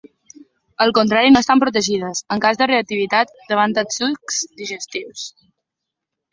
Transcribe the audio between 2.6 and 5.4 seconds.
de reactivitat, davant els sucs digestius.